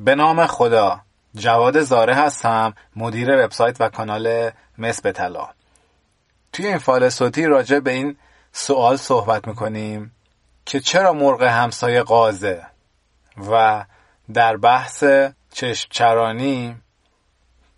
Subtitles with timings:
[0.00, 1.00] به نام خدا.
[1.34, 5.48] جواد زاره هستم مدیر وبسایت و کانال مس به طلا.
[6.52, 8.16] توی این فایل صوتی راجع به این
[8.52, 10.12] سوال صحبت می‌کنیم
[10.66, 12.66] که چرا مرغ همسایه قازه
[13.50, 13.84] و
[14.34, 15.04] در بحث
[15.52, 16.76] چشم چرانی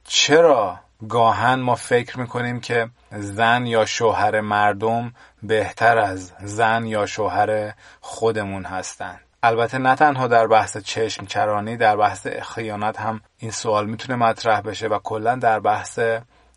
[0.04, 7.73] چرا گاهن ما فکر می‌کنیم که زن یا شوهر مردم بهتر از زن یا شوهر
[8.00, 13.86] خودمون هستند البته نه تنها در بحث چشم چرانی در بحث خیانت هم این سوال
[13.86, 15.98] می‌تونه مطرح بشه و کلا در بحث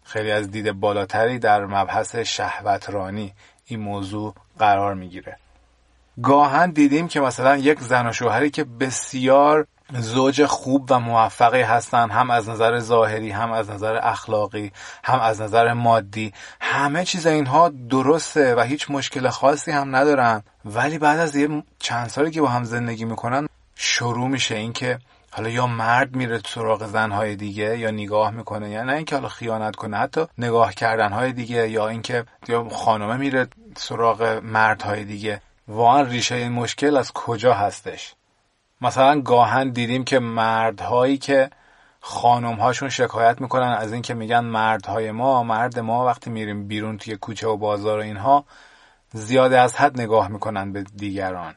[0.03, 3.33] خیلی از دید بالاتری در مبحث شهوترانی
[3.65, 5.37] این موضوع قرار می‌گیره.
[6.23, 12.09] گاهن دیدیم که مثلا یک زن و شوهری که بسیار زوج خوب و موفقی هستن
[12.09, 14.71] هم از نظر ظاهری هم از نظر اخلاقی
[15.03, 16.33] هم از نظر مادی.
[16.61, 20.43] همه چیز اینها درسته و هیچ مشکل خاصی هم ندارن.
[20.65, 24.99] ولی بعد از یه چند سالی که با هم زندگی می‌کنن شروع میشه اینکه
[25.31, 28.69] حالا یا مرد میره سراغ زنهای دیگه یا نگاه می‌کنه.
[28.69, 33.47] یا نه اینکه حالا خیانت کنه حتی نگاه کردنهای دیگه یا اینکه یا خانمه میره
[33.77, 35.41] سراغ مردهای دیگه.
[35.67, 38.15] واقعا ریشه این مشکل از کجا هستش؟
[38.81, 41.49] مثلا گاهن دیدیم که مردهایی که
[41.99, 47.17] خانم هاشون شکایت می‌کنن از اینکه میگن مردهای ما مرد ما وقتی میریم بیرون توی
[47.17, 48.45] کوچه و بازار و اینها
[49.13, 51.55] زیاده از حد نگاه می‌کنن به دیگران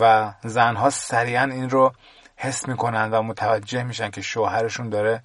[0.00, 1.92] و زنها سریعا این رو
[2.36, 5.22] حس می‌کنن و متوجه میشن که شوهرشون داره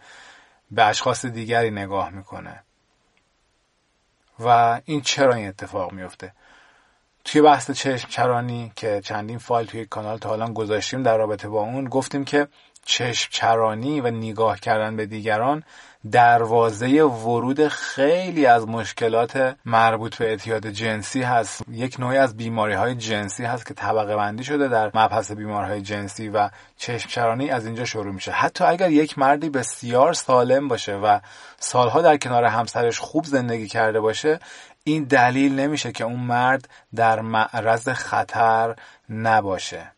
[0.72, 2.64] به اشخاص دیگری نگاه می‌کنه.
[4.39, 6.33] و این چرا این اتفاق میفته
[7.25, 11.61] توی بحث چشم چرانی که چندین فایل توی کانال تا حالا گذاشتیم در رابطه با
[11.61, 12.47] اون گفتیم که
[12.86, 15.64] چشم چرانی و نگاه کردن به دیگران
[16.12, 21.62] دروازه ورود خیلی از مشکلات مربوط به اعتیاد جنسی هست.
[21.72, 26.30] یک نوعی از بیماری های جنسی هست که طبقه بندی شده در مبحث بیماری جنسی
[26.30, 28.32] و چشم چرانی از اینجا شروع میشه.
[28.32, 31.20] حتی اگر یک مردی بسیار سالم باشه و
[31.60, 34.40] سالها در کنار همسرش خوب زندگی کرده باشه
[34.84, 38.76] این دلیل نمیشه که اون مرد در معرض خطر
[39.10, 39.92] نباشه.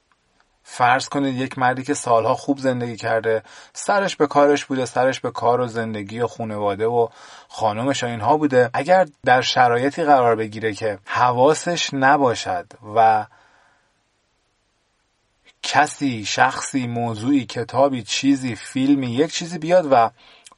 [0.63, 3.43] فرض کنید یک مردی که سالها خوب زندگی کرده
[3.73, 7.07] سرش به کارش بوده سرش به کار و زندگی و خانواده و
[7.47, 8.69] خانمش و اینها بوده.
[8.73, 12.65] اگر در شرایطی قرار بگیره که حواسش نباشد
[12.95, 13.25] و
[15.63, 20.09] کسی شخصی موضوعی کتابی چیزی فیلمی یک چیزی بیاد و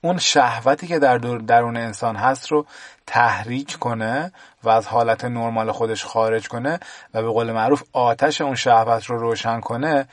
[0.05, 2.65] اون شهوتی که در درون انسان هست رو
[3.07, 4.31] تحریک کنه
[4.63, 6.79] و از حالت نرمال خودش خارج کنه
[7.13, 10.07] و به قول معروف آتش اون شهوت رو روشن کنه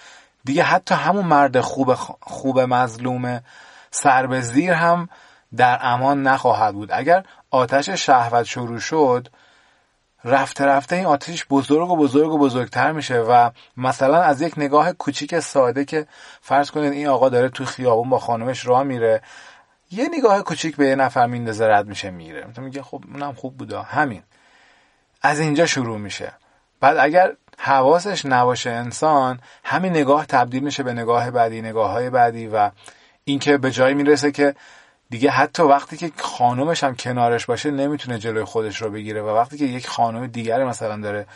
[0.44, 3.40] دیگه حتی همون مرد خوب خوب مظلوم
[3.90, 5.08] سر به زیر هم
[5.56, 6.90] در امان نخواهد بود.
[6.92, 9.28] اگر آتش شهوت شروع شد
[10.24, 14.92] رفته رفته این آتش بزرگ و بزرگ و بزرگتر میشه و مثلا از یک نگاه
[14.92, 16.06] کوچیک ساده که
[16.40, 19.22] فرض کنید این آقا داره تو خیابون با خانمش راه میره
[19.92, 22.52] یه نگاه کوچیک به یه نفر میندازه رد میشه میره.
[22.56, 23.82] تو میگه خب اونم خوب بوده.
[23.82, 24.22] همین.
[25.22, 26.32] از اینجا شروع میشه.
[26.80, 32.46] بعد اگر حواسش نباشه انسان همین نگاه تبدیل میشه به نگاه بعدی نگاه های بعدی
[32.46, 32.70] و
[33.24, 34.54] اینکه به جایی می‌رسه که
[35.10, 39.58] دیگه حتی وقتی که خانومش هم کنارش باشه نمی‌تونه جلوی خودش رو بگیره و وقتی
[39.58, 41.26] که یک خانم دیگری مثلا داره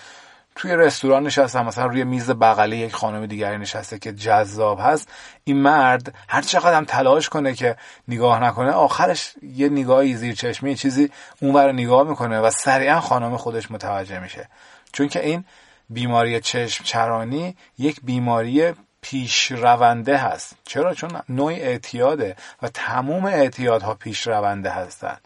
[0.57, 5.09] توی رستوران نشسته مثلا روی میز بغلی یک خانم دیگری نشسته که جذاب هست
[5.45, 7.77] این مرد هر چقدر هم تلاش کنه که
[8.09, 11.11] نگاه نکنه آخرش یه نگاهی زیر چشمی چیزی
[11.43, 14.49] اونور نگاه می‌کنه و سریعا خانم خودش متوجه میشه.
[14.93, 15.45] چون که این
[15.91, 20.57] بیماری چشم چرانی یک بیماری پیش رونده هست.
[20.65, 25.21] چرا؟ چون نوع اعتیاده و تموم اعتیادها پیش رونده هستند.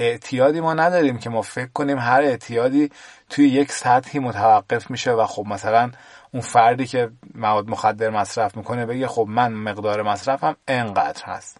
[0.00, 2.90] اعتیادی ما نداریم که ما فکر کنیم هر اعتیادی
[3.30, 5.90] توی یک سطحی متوقف میشه و خب مثلا
[6.32, 11.58] اون فردی که مواد مخدر مصرف می‌کنه بگه خب من مقدار مصرفم انقدر هست.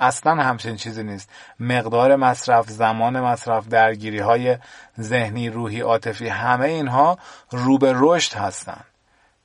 [0.00, 1.30] اصلا همچین چیزی نیست.
[1.60, 4.56] مقدار مصرف زمان مصرف درگیری های
[5.00, 7.18] ذهنی روحی عاطفی همه اینها
[7.50, 8.80] رو به رشد هستن.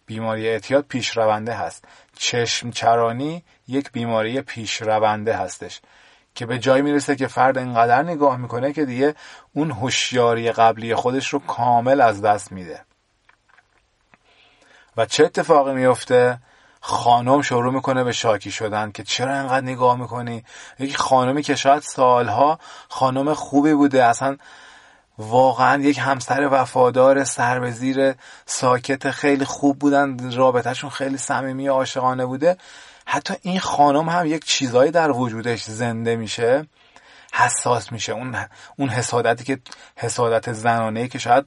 [0.05, 1.85] بیماری اعتیاد پیشرونده هست.
[2.17, 5.81] چشم چرانی یک بیماری پیشرونده هستش.
[6.37, 9.15] که به جایی می‌رسه که فرد اینقدر نگاه می‌کنه که دیگه
[9.53, 12.81] اون هوشیاری قبلی خودش رو کامل از دست میده.
[14.97, 16.39] و چه اتفاقی میفته؟
[16.81, 20.43] خانم شروع می‌کنه به شاکی شدن که چرا اینقدر نگاه می‌کنی؟
[20.79, 24.37] یک خانمی که شاید سالها خانم خوبی بوده اصلا
[25.17, 32.25] واقعا یک همسر وفادار سر به زیر ساکت خیلی خوب بودن رابطهشون خیلی صمیمی عاشقانه
[32.25, 32.57] بوده.
[33.09, 36.67] حتی این خانم هم یک چیزایی در وجودش زنده میشه
[37.33, 38.13] حساس میشه.
[38.13, 38.35] اون
[38.77, 39.59] اون حسادتی که
[39.95, 41.45] حسادت زنانه که شاید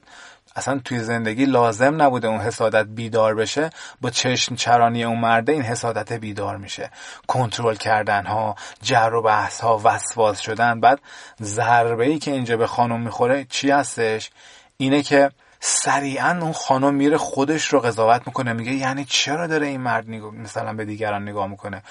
[0.55, 3.69] اصلا توی زندگی لازم نبوده اون حسادت بیدار بشه
[4.01, 6.91] با چشم چرانی اون مرده این حسادت بیدار میشه.
[7.27, 10.79] کنترل کردن ها جر و بحث ها وسواس شدن.
[10.79, 10.99] بعد
[11.41, 14.29] ضربه ای که اینجا به خانم می‌خوره چی هستش؟
[14.77, 15.31] اینه که
[15.63, 20.73] سریعا اون خانم میره خودش رو قضاوت می‌کنه میگه یعنی چرا داره این مرد مثلا
[20.73, 21.83] به دیگران نگاه می‌کنه؟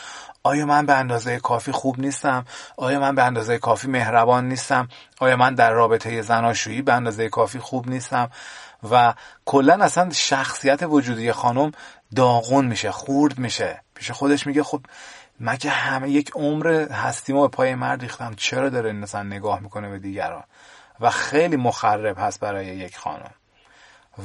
[0.42, 2.44] آیا من به اندازه کافی خوب نیستم؟
[2.76, 4.88] آیا من به اندازه کافی مهربان نیستم؟
[5.20, 8.30] آیا من در رابطه زناشویی به اندازه کافی خوب نیستم؟
[8.90, 9.14] و
[9.44, 11.72] کلا اصلا شخصیت وجودی خانم
[12.16, 13.82] داغون میشه خورد میشه.
[13.94, 14.80] پیش خودش میگه خب
[15.40, 19.98] مگه همه یک عمر هستیم به پای مرد ریختم؟ چرا داره مثلا نگاه می‌کنه به
[19.98, 20.44] دیگران؟
[21.00, 23.30] و خیلی مخرب هست برای یک خانم.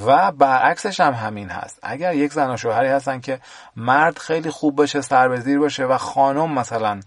[0.05, 1.79] و برعکسش هم همین هست.
[1.83, 3.39] اگر یک زن و شوهری هستن که
[3.75, 6.99] مرد خیلی خوب باشه سربزیر باشه و خانم مثلا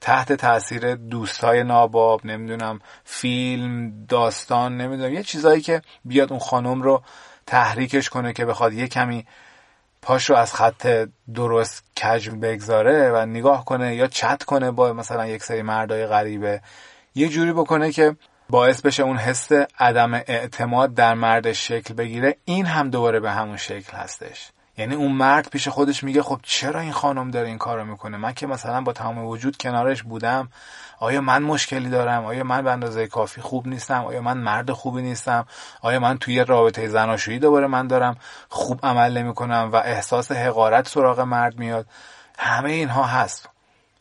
[0.00, 7.02] تحت تاثیر دوستای ناباب نمی‌دونم فیلم داستان نمی‌دونم یه چیزایی که بیاد اون خانم رو
[7.46, 9.26] تحریکش کنه که بخواد یه کمی
[10.02, 15.26] پاش رو از خط درست کج بگذاره و نگاه کنه یا چت کنه با مثلا
[15.26, 16.62] یک سری مردای غریبه.
[17.14, 18.16] یه جوری بکنه که
[18.50, 19.48] باعث بشه اون حس
[19.78, 24.50] عدم اعتماد در مرد شکل بگیره این هم دوباره به همون شکل هستش.
[24.78, 28.32] یعنی اون مرد پیش خودش میگه خب چرا این خانم داره این کارو می‌کنه؟ من
[28.32, 30.48] که مثلا با تمام وجود کنارش بودم
[31.00, 35.02] آیا من مشکلی دارم؟ آیا من به اندازه کافی خوب نیستم؟ آیا من مرد خوبی
[35.02, 35.46] نیستم؟
[35.82, 38.16] آیا من توی رابطه زناشویی دوباره من دارم
[38.48, 41.86] خوب عمل نمی‌کنم و احساس حقارت سراغ مرد میاد؟
[42.38, 43.48] همه اینها هست.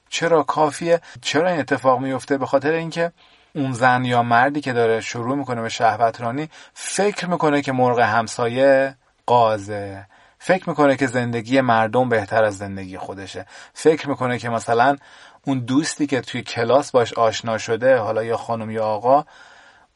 [0.09, 3.11] چرا کافیه؟ چرا این اتفاق میفته به خاطر اینکه
[3.57, 7.99] اون زن یا مردی که داره شروع می‌کنه به شهوت رانی فکر می‌کنه که مرغ
[7.99, 8.95] همسایه
[9.25, 10.05] قازه.
[10.39, 13.45] فکر می‌کنه که زندگی مردم بهتر از زندگی خودشه.
[13.73, 14.97] فکر می‌کنه که مثلا
[15.45, 19.25] اون دوستی که توی کلاس باش آشنا شده حالا یا خانم یا آقا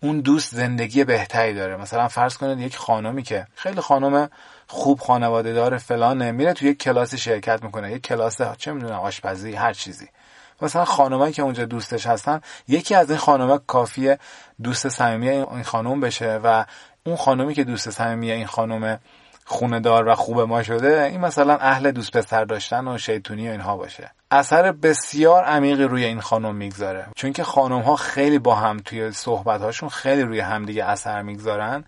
[0.03, 1.77] اون دوست زندگی بهتری داره.
[1.77, 4.29] مثلا فرض کنید یک خانمی که خیلی خانم
[4.67, 9.53] خوب خانواده داره فلانه میره توی یک کلاسی شرکت می‌کنه یک کلاس چه می‌دونم آشپزی
[9.53, 10.07] هر چیزی.
[10.61, 14.19] مثلا خانمایی که اونجا دوستش هستن یکی از این خانمها کافیه
[14.63, 16.65] دوست صمیمی این خانم بشه و
[17.05, 18.99] اون خانمی که دوست صمیمی این خانم
[19.45, 23.51] خونه دار و خوب ما شده این مثلا اهل دوست پسر داشتن و شیطونی و
[23.51, 24.11] اینها باشه.
[24.31, 27.05] اثر بسیار عمیقی روی این خانم می‌گذاره.
[27.15, 31.83] چون که خانم ها خیلی با هم توی صحبت هاشون خیلی روی همدیگه اثر می‌گذارن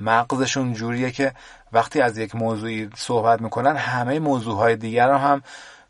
[0.00, 1.32] مغزشون جوریه که
[1.72, 5.42] وقتی از یک موضوعی صحبت می‌کنن همه موضوع های دیگر رو هم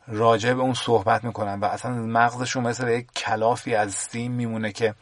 [0.08, 4.94] راجع به اون صحبت می‌کنن و اصلا مغزشون مثل یک کلافی از سیم میمونه که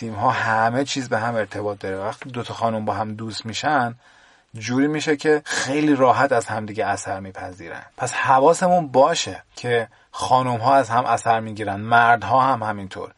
[0.00, 1.98] این ها همه چیز به هم ارتباط داره.
[1.98, 3.94] وقتی دوتا خانم با هم دوست میشن
[4.54, 7.82] جوری میشه که خیلی راحت از همدیگه اثر میپذیرن.
[7.96, 13.12] پس حواسمون باشه که خانم ها از هم اثر می‌گیرن مردها هم همینطور.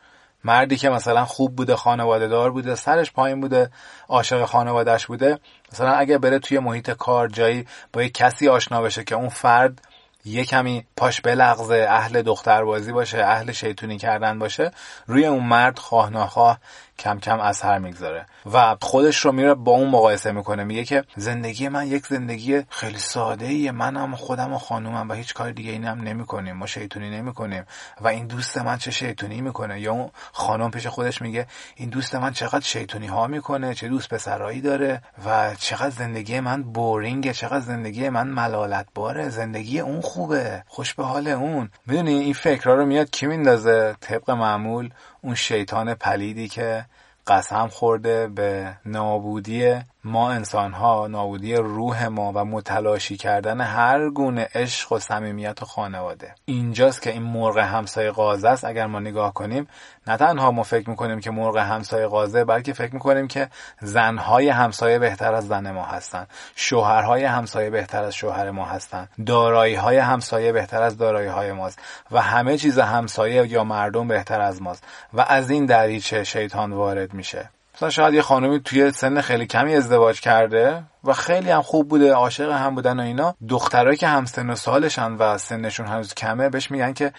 [0.45, 3.71] مردی که مثلا خوب بوده خانواده دار بوده سرش پایین بوده
[4.09, 5.39] عاشق خانوادهش بوده
[5.73, 9.81] مثلا اگه بره توی محیط کار جایی با یک کسی آشنا بشه که اون فرد
[10.29, 14.71] یه کمی پاش بلغزه اهل دختربازی باشه اهل شیطونی کردن باشه
[15.07, 16.59] روی اون مرد خواه ناخواه
[16.99, 18.27] کم کم اثر می‌گذاره.
[18.53, 20.65] و خودش رو میره با اون مقایسه می‌کنه.
[20.65, 25.35] میگه که زندگی من یک زندگی خیلی ساده ایه منم خودم و خانومم و هیچ
[25.35, 26.57] کار دیگه اینم هم نمی‌کنیم.
[26.57, 27.65] ما شیطونی نمی‌کنیم.
[28.01, 31.47] و این دوست من چه شیطونی می‌کنه؟ یا اون خانم پیش خودش میگه
[31.77, 36.63] این دوست من چقدر شیطونی ها می‌کنه؟ چه دوست پسرایی داره؟ و چقدر زندگی من
[36.63, 40.63] بورینگه؟ چقدر زندگی من ملالت باره زندگی اون خوبه.
[40.67, 41.71] خوش به حال اون.
[41.87, 44.91] می‌دونی این فکرها رو میاد کی میندازه؟ طبق معمول
[45.21, 46.85] اون شیطان پلیدی که
[47.27, 54.49] قسم خورده به نابودی ما انسان ها نابودی روح ما و متلاشی کردن هر گونه
[54.55, 56.35] عشق و صمیمیت و خانواده.
[56.45, 58.65] اینجاست که این مرغ همسایه غازه است.
[58.65, 59.69] اگر ما نگاه کنیم
[60.07, 63.49] نه تنها ما فکر می‌کنیم که مرغ همسایه غازه بلکه فکر می‌کنیم که
[63.81, 66.27] زنهای همسایه بهتر از زن ما هستن.
[66.57, 69.09] شوهرهای همسایه بهتر از شوهر ما هستن.
[69.27, 71.79] دارایی های همسایه بهتر از دارایی های ماست.
[72.11, 74.85] و همه چیز همسایه یا مردم بهتر از ماست.
[75.13, 77.51] و از این دریچه شیطان وارد میشه.
[77.79, 82.13] مثلا شاید یه خانمی توی سن خیلی کمی ازدواج کرده و خیلی هم خوب بوده
[82.13, 83.35] عاشق هم بودن و اینا.
[83.49, 87.13] دخترایی که هم سن و سالشن و سنشون هنوز کمه بهش میگن که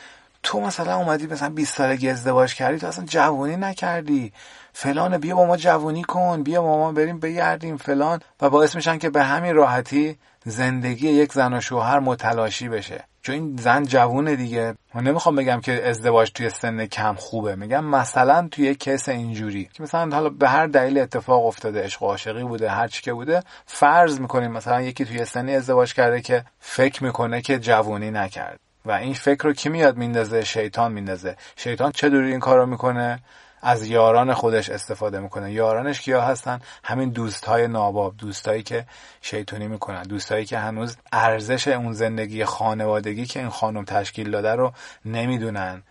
[0.43, 4.33] تو مثلا اومدی مثلا 20 سالگی ازدواج کردی تو اصلا جوونی نکردی.
[4.73, 8.19] فلان بیا با ما جوونی کن بیا با ما بریم بگردیم فلان.
[8.41, 13.08] و باعث میشن که به همین راحتی زندگی یک زن و شوهر متلاشی بشه.
[13.21, 14.75] چون این زن جوونه دیگه.
[14.95, 17.55] من نمی‌خوام بگم که ازدواج توی سن کم خوبه.
[17.55, 19.69] میگم مثلا توی کیس اینجوری.
[19.73, 23.13] که مثلا حالا به هر دلیل اتفاق افتاده عشق و عاشقی بوده هر چی که
[23.13, 28.59] بوده فرض می‌کنیم مثلا یکی توی سنی ازدواج کرده که فکر می‌کنه که جوونی نکرد.
[28.85, 31.35] و این فکر رو کی میاد میندازه؟ شیطان میندازه.
[31.55, 33.19] شیطان چه دوری این کارو می‌کنه؟
[33.61, 35.51] از یاران خودش استفاده می‌کنه.
[35.51, 38.85] یارانش کیا هستن؟ همین دوستهای ناباب دوستایی که
[39.21, 44.73] شیطونی می‌کنن دوستایی که هنوز ارزش اون زندگی خانوادگی که این خانم تشکیل داده رو
[45.05, 45.83] نمی‌دونن.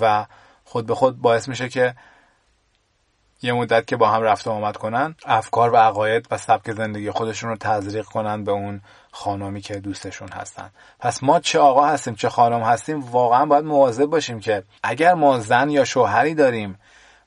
[0.00, 0.26] و
[0.64, 1.94] خود به خود باعث میشه که
[3.42, 7.10] یه مدت که با هم رفت و آمد کنن افکار و عقاید و سبک زندگی
[7.10, 8.80] خودشون رو تزریق کنن به اون
[9.12, 10.70] خانمی که دوستشون هستن.
[10.98, 15.38] پس ما چه آقا هستیم چه خانم هستیم واقعا باید مواظب باشیم که اگر ما
[15.38, 16.78] زن یا شوهری داریم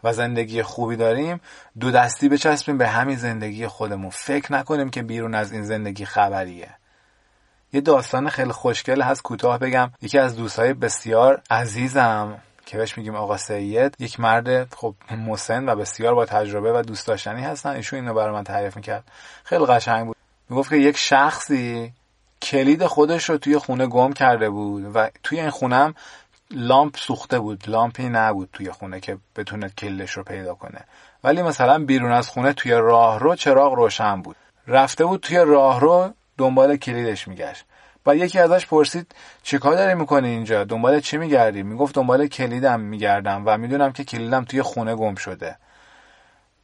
[0.03, 1.41] و زندگی خوبی داریم
[1.79, 4.09] دو دستی بچسبیم به همین زندگی خودمون.
[4.09, 6.69] فکر نکنیم که بیرون از این زندگی خبریه.
[7.73, 9.91] یه داستان خیلی خوشگل هست کوتاه بگم.
[10.01, 14.95] یکی از دوستای بسیار عزیزم که بهش میگیم آقا سید یک مرد خب
[15.27, 17.69] مسن و بسیار با تجربه و دوست داشتنی هستن.
[17.69, 19.03] ایشون اینو برای من تعریف می‌کرد.
[19.43, 20.15] خیلی قشنگ بود.
[20.49, 21.93] می‌گفت که یک شخصی
[22.41, 25.95] کلید خودش رو توی خونه گم کرده بود و توی این خونم
[26.51, 30.79] لامپ سوخته بود لامپی نبود توی خونه که بتونه کلش رو پیدا کنه.
[31.23, 34.35] ولی مثلا بیرون از خونه توی راهرو چراغ روشن بود.
[34.67, 37.65] رفته بود توی راهرو دنبال کلیدش میگشت.
[38.05, 43.43] و یکی ازش پرسید چیکار داری می‌کنی اینجا؟ دنبال چی میگردی؟ می‌گفت دنبال کلیدم میگردم
[43.45, 45.55] و می‌دونم که کلیدم توی خونه گم شده.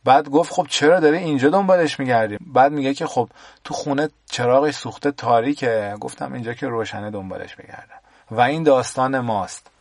[0.03, 3.29] بعد گفت خب چرا داری اینجا دنبالش میگردی؟ بعد میگه که خب
[3.63, 5.95] تو خونه چراغش سوخته تاریکه.
[5.99, 7.99] گفتم اینجا که روشنه دنبالش میگردم.
[8.31, 9.72] و این داستان ماست.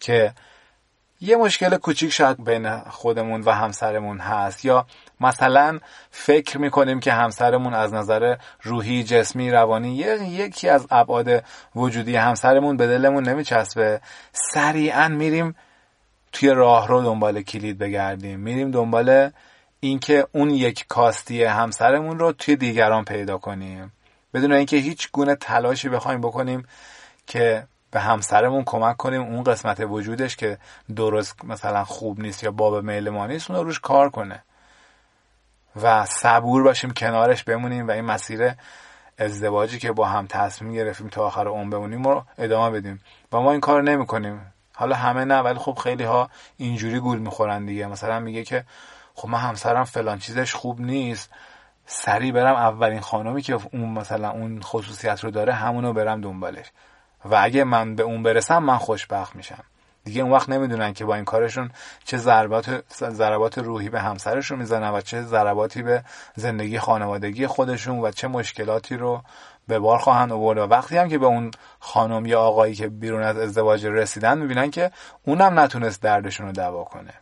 [0.00, 0.32] که
[1.20, 4.64] یه مشکل کوچیک شاید بین خودمون و همسرمون هست.
[4.64, 4.86] یا
[5.20, 5.78] مثلا
[6.10, 11.44] فکر می‌کنیم که همسرمون از نظر روحی جسمی روانی یکی از ابعاد
[11.76, 14.00] وجودی همسرمون به دلمون نمیچسبه.
[14.32, 15.54] سریعا میریم
[16.32, 18.40] توی راه رو دنبال کلید بگردیم.
[18.40, 19.30] میریم دنبال
[19.80, 23.92] اینکه اون یک کاستی همسرمون رو توی دیگران پیدا کنیم.
[24.34, 26.66] بدون اینکه هیچ گونه تلاشی بخوایم بکنیم
[27.26, 30.58] که به همسرمون کمک کنیم اون قسمت وجودش که
[30.96, 34.42] درست مثلا خوب نیست یا باب میل ما نیست اون روش کار کنه.
[35.82, 38.52] و صبور باشیم کنارش بمونیم و این مسیر
[39.18, 43.00] ازدواجی که با هم تصمیم گرفتیم تا آخر عمر بمونیم رو ادامه بدیم.
[43.32, 47.18] و ما این کار نمی کنیم حالا همه نه ولی خب خیلی ها اینجوری گول
[47.18, 47.86] می‌خورن دیگه.
[47.86, 48.64] مثلا میگه که
[49.14, 51.30] خب من همسرم فلان چیزش خوب نیست.
[51.86, 56.66] سریع برم اولین خانمی که اون مثلا اون خصوصیت رو داره همونو برم دنبالش.
[57.24, 59.64] و اگه من به اون برسم من خوشبخت میشم.
[60.04, 61.70] دیگه اون وقت نمی‌دونن که با این کارشون
[62.04, 66.02] چه ضربات ضربات روحی به همسرشون می‌زنن و چه ضرباتی به
[66.34, 69.22] زندگی خانوادگی خودشون و چه مشکلاتی رو
[69.68, 70.58] به بار خواهند آورد.
[70.58, 74.70] و وقتی هم که به اون خانم یا آقایی که بیرون از ازدواج رسیدن می‌بینن
[74.70, 74.90] که
[75.24, 77.14] اونم نتونست دردشون رو دوا کنه.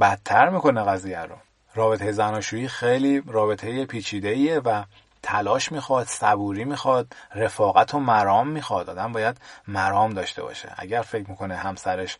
[0.00, 1.36] بدتر می‌کنه قضیه رو.
[1.74, 4.84] رابطه زناشویی خیلی رابطه پیچیده و
[5.22, 8.90] تلاش می‌خواد صبوری می‌خواد رفاقت و مرام می‌خواد.
[8.90, 10.72] آدم باید مرام داشته باشه.
[10.76, 12.18] اگر فکر می‌کنه همسرش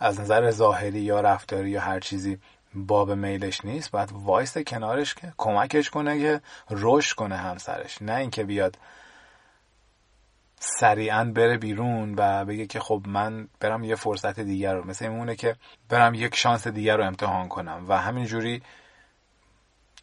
[0.00, 2.38] از نظر ظاهری یا رفتاری یا هر چیزی
[2.74, 6.40] باب میلش نیست باید وایست کنارش که کمکش کنه که
[6.70, 8.02] رشد کنه همسرش.
[8.02, 8.78] نه اینکه بیاد
[10.60, 15.36] سریعا بره بیرون و بگه که خب من برم یه فرصت دیگر رو مثل اونه
[15.36, 15.56] که
[15.88, 17.84] برم یک شانس دیگر رو امتحان کنم.
[17.88, 18.62] و همینجوری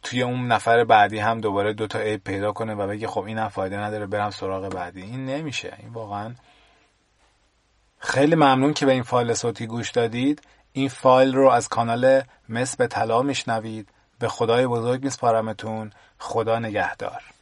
[0.04, 3.76] توی اون نفر بعدی هم دوباره دوتا عیب پیدا کنه و بگه خب اینم فایده
[3.76, 5.02] نداره برم سراغ بعدی.
[5.02, 5.76] این نمیشه.
[5.78, 6.34] این واقعا
[7.98, 10.42] خیلی ممنون که به این فایل صوتی گوش دادید.
[10.72, 13.88] این فایل رو از کانال مس به طلا میشنوید.
[14.18, 17.33] به خدای بزرگ میسپارمتون خدا نگهدار.